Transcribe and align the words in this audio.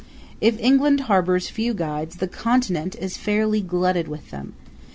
If 0.41 0.59
England 0.59 1.01
harbors 1.01 1.47
few 1.49 1.75
guides 1.75 2.15
the 2.15 2.27
Continent 2.27 2.95
is 2.95 3.17
fairly 3.17 3.61
glutted 3.61 4.07
with 4.07 4.31
them. 4.31 4.53